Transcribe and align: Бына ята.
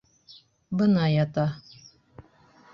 Бына 0.79 1.05
ята. 1.17 1.45